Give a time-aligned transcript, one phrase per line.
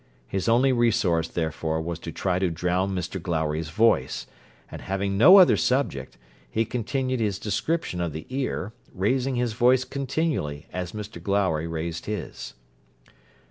[0.27, 4.25] His only resource, therefore, was to try to drown Mr Glowry's voice;
[4.71, 6.17] and, having no other subject,
[6.49, 12.07] he continued his description of the ear, raising his voice continually as Mr Glowry raised
[12.07, 12.55] his.